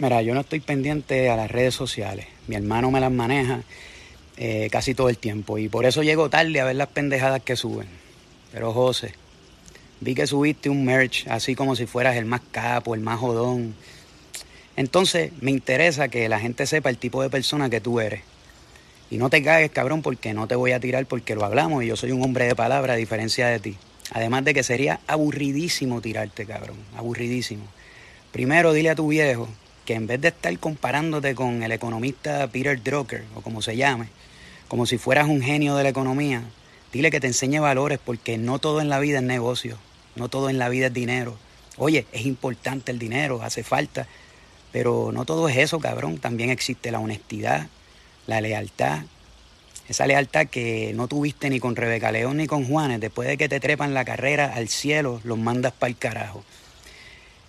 [0.00, 2.26] Mira, yo no estoy pendiente a las redes sociales.
[2.46, 3.62] Mi hermano me las maneja
[4.36, 7.56] eh, casi todo el tiempo y por eso llego tarde a ver las pendejadas que
[7.56, 7.88] suben.
[8.52, 9.14] Pero José,
[10.00, 13.74] vi que subiste un merch así como si fueras el más capo, el más jodón.
[14.76, 18.20] Entonces me interesa que la gente sepa el tipo de persona que tú eres.
[19.10, 21.88] Y no te cagues, cabrón, porque no te voy a tirar porque lo hablamos y
[21.88, 23.76] yo soy un hombre de palabra a diferencia de ti.
[24.12, 26.76] Además de que sería aburridísimo tirarte, cabrón.
[26.96, 27.64] Aburridísimo.
[28.30, 29.48] Primero dile a tu viejo
[29.88, 34.08] que en vez de estar comparándote con el economista Peter Drucker, o como se llame,
[34.68, 36.42] como si fueras un genio de la economía,
[36.92, 39.78] dile que te enseñe valores porque no todo en la vida es negocio,
[40.14, 41.38] no todo en la vida es dinero.
[41.78, 44.06] Oye, es importante el dinero, hace falta,
[44.72, 46.18] pero no todo es eso, cabrón.
[46.18, 47.68] También existe la honestidad,
[48.26, 49.04] la lealtad,
[49.88, 53.48] esa lealtad que no tuviste ni con Rebeca León ni con Juanes, después de que
[53.48, 56.44] te trepan la carrera al cielo, los mandas para el carajo.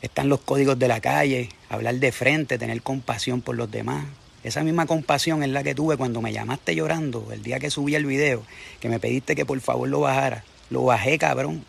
[0.02, 4.06] Están los códigos de la calle, hablar de frente, tener compasión por los demás.
[4.46, 7.96] Esa misma compasión es la que tuve cuando me llamaste llorando el día que subí
[7.96, 8.44] el video,
[8.80, 10.46] que me pediste que por favor lo bajara.
[10.70, 11.66] Lo bajé, cabrón.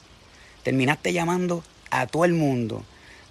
[0.63, 2.85] Terminaste llamando a todo el mundo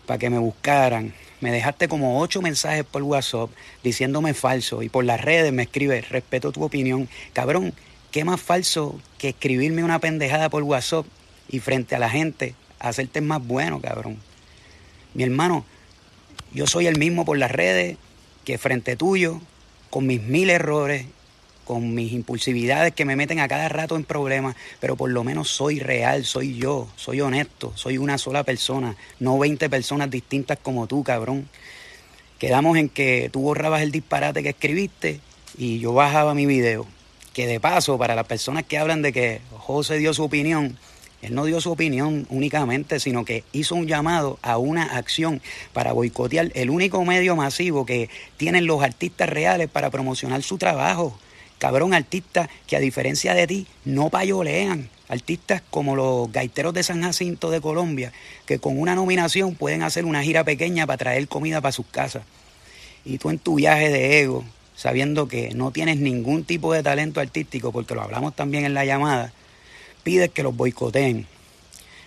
[0.06, 1.14] para que me buscaran.
[1.40, 3.50] Me dejaste como ocho mensajes por WhatsApp
[3.82, 7.08] diciéndome falso y por las redes me escribes, respeto tu opinión.
[7.32, 7.74] Cabrón,
[8.12, 11.06] ¿qué más falso que escribirme una pendejada por WhatsApp
[11.48, 14.29] y frente a la gente hacerte más bueno, cabrón?
[15.14, 15.66] Mi hermano,
[16.54, 17.98] yo soy el mismo por las redes
[18.46, 19.42] que frente tuyo,
[19.90, 21.06] con mis mil errores,
[21.66, 25.50] con mis impulsividades que me meten a cada rato en problemas, pero por lo menos
[25.50, 30.88] soy real, soy yo, soy honesto, soy una sola persona, no 20 personas distintas como
[30.88, 31.48] tú, cabrón.
[32.40, 35.20] Quedamos en que tú borrabas el disparate que escribiste
[35.58, 36.88] y yo bajaba mi video.
[37.34, 40.78] Que de paso, para las personas que hablan de que José dio su opinión,
[41.22, 45.42] él no dio su opinión únicamente, sino que hizo un llamado a una acción
[45.74, 51.18] para boicotear el único medio masivo que tienen los artistas reales para promocionar su trabajo.
[51.58, 54.90] Cabrón, artistas que a diferencia de ti no payolean.
[55.10, 58.14] Artistas como los gaiteros de San Jacinto de Colombia,
[58.46, 62.24] que con una nominación pueden hacer una gira pequeña para traer comida para sus casas.
[63.04, 64.46] Y tú en tu viaje de ego,
[64.76, 68.86] sabiendo que no tienes ningún tipo de talento artístico, porque lo hablamos también en la
[68.86, 69.34] llamada,
[70.04, 71.28] pides que los boicoteen.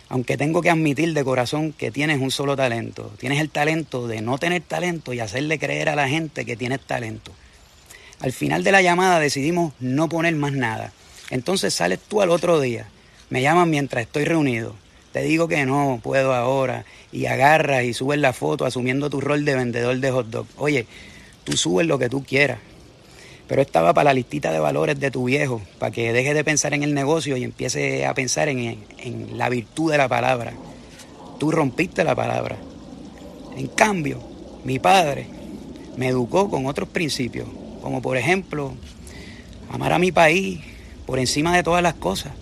[0.08, 3.10] Aunque tengo que admitir de corazón que tienes un solo talento.
[3.18, 6.80] Tienes el talento de no tener talento y hacerle creer a la gente que tienes
[6.80, 7.32] talento.
[8.20, 10.92] Al final de la llamada decidimos no poner más nada.
[11.30, 12.86] Entonces sales tú al otro día.
[13.30, 14.74] Me llaman mientras estoy reunido.
[15.12, 16.84] Te digo que no puedo ahora.
[17.10, 20.46] Y agarras y subes la foto asumiendo tu rol de vendedor de hot dog.
[20.56, 20.86] Oye,
[21.44, 22.58] tú subes lo que tú quieras.
[23.48, 26.74] Pero estaba para la listita de valores de tu viejo, para que deje de pensar
[26.74, 30.52] en el negocio y empiece a pensar en, en la virtud de la palabra.
[31.38, 32.56] Tú rompiste la palabra.
[33.56, 34.20] En cambio,
[34.64, 35.26] mi padre
[35.96, 37.46] me educó con otros principios,
[37.82, 38.74] como por ejemplo,
[39.70, 40.60] amar a mi país
[41.06, 42.32] por encima de todas las cosas,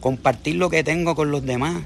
[0.00, 1.82] compartir lo que tengo con los demás.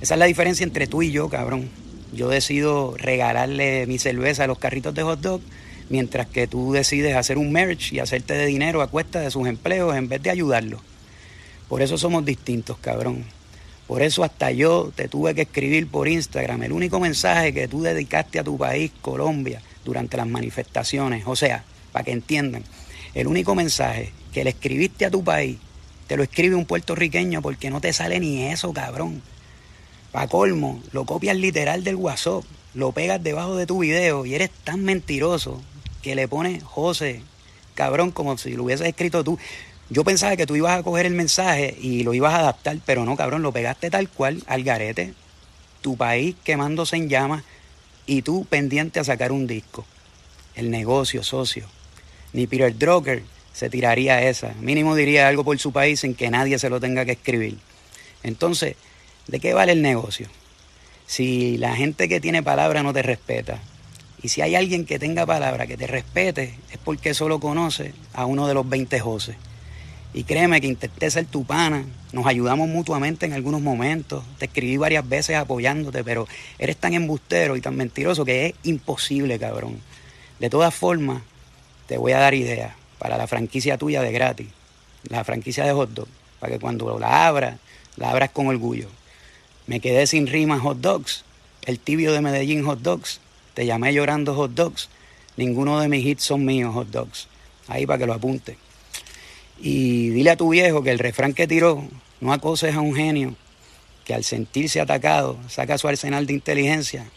[0.00, 1.68] Esa es la diferencia entre tú y yo, cabrón.
[2.12, 5.40] Yo decido regalarle mi cerveza a los carritos de hot dog
[5.90, 9.46] mientras que tú decides hacer un merch y hacerte de dinero a cuesta de sus
[9.46, 10.80] empleos en vez de ayudarlos.
[11.68, 13.24] Por eso somos distintos, cabrón.
[13.86, 17.82] Por eso hasta yo te tuve que escribir por Instagram el único mensaje que tú
[17.82, 21.24] dedicaste a tu país, Colombia, durante las manifestaciones.
[21.26, 22.62] O sea, para que entiendan,
[23.14, 25.58] el único mensaje que le escribiste a tu país,
[26.06, 29.22] te lo escribe un puertorriqueño porque no te sale ni eso, cabrón.
[30.12, 32.42] Pa' colmo, lo copias literal del WhatsApp,
[32.74, 35.62] lo pegas debajo de tu video y eres tan mentiroso
[36.02, 37.22] que le pone José,
[37.74, 39.38] cabrón, como si lo hubieses escrito tú.
[39.88, 43.04] Yo pensaba que tú ibas a coger el mensaje y lo ibas a adaptar, pero
[43.04, 45.14] no, cabrón, lo pegaste tal cual al garete.
[45.80, 47.44] Tu país quemándose en llamas
[48.06, 49.84] y tú pendiente a sacar un disco.
[50.54, 51.66] El negocio, socio.
[52.32, 53.22] Ni Peter Drucker
[53.52, 54.54] se tiraría esa.
[54.60, 57.58] Mínimo diría algo por su país sin que nadie se lo tenga que escribir.
[58.22, 58.76] Entonces,
[59.26, 60.28] ¿de qué vale el negocio?
[61.06, 63.60] Si la gente que tiene palabra no te respeta,
[64.22, 68.26] y si hay alguien que tenga palabra, que te respete, es porque solo conoce a
[68.26, 69.36] uno de los 20 José.
[70.12, 74.76] Y créeme que intenté ser tu pana, nos ayudamos mutuamente en algunos momentos, te escribí
[74.76, 76.26] varias veces apoyándote, pero
[76.58, 79.80] eres tan embustero y tan mentiroso que es imposible, cabrón.
[80.40, 81.22] De todas formas,
[81.86, 84.48] te voy a dar ideas para la franquicia tuya de gratis,
[85.08, 86.08] la franquicia de hot dog,
[86.40, 87.58] para que cuando la abras,
[87.96, 88.88] la abras con orgullo.
[89.70, 91.22] Me quedé sin rimas hot dogs,
[91.64, 93.20] el tibio de Medellín hot dogs,
[93.54, 94.88] te llamé llorando hot dogs.
[95.36, 97.28] Ninguno de mis hits son míos hot dogs.
[97.68, 98.58] Ahí para que lo apunte.
[99.60, 101.84] Y dile a tu viejo que el refrán que tiró,
[102.20, 103.36] no acoses a un genio
[104.04, 107.08] que al sentirse atacado saca su arsenal de inteligencia.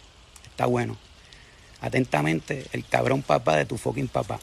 [0.45, 0.95] Está bueno.
[1.81, 4.39] Atentamente, el cabrón papá de tu fucking papá.